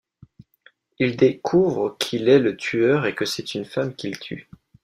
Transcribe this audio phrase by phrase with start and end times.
[0.97, 4.49] Il découvre qu'il est le tueur et que c'est une femme qu'il tue.